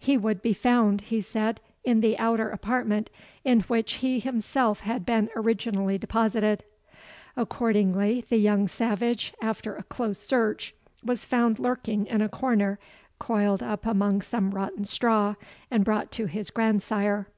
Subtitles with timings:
[0.00, 3.10] "He would be found," he said, "in the outer apartment,
[3.44, 6.64] in which he himself had been originally deposited."
[7.36, 12.80] Accordingly, the young savage, after a close search, was found lurking in a corner,
[13.20, 15.36] coiled up among some rotten straw,
[15.70, 17.28] and brought to his grandsire.